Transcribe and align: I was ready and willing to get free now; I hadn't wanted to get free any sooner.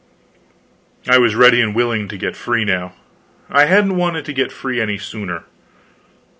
I 1.07 1.19
was 1.19 1.35
ready 1.35 1.61
and 1.61 1.75
willing 1.75 2.07
to 2.07 2.17
get 2.17 2.35
free 2.35 2.65
now; 2.65 2.93
I 3.51 3.65
hadn't 3.65 3.97
wanted 3.97 4.25
to 4.25 4.33
get 4.33 4.51
free 4.51 4.81
any 4.81 4.97
sooner. 4.97 5.43